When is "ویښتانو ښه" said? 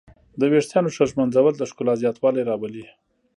0.51-1.03